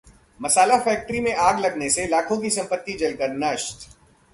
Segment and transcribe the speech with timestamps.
[0.39, 3.89] मसाला factory में आग लगने से लाखों की संपति जलकर नष्ट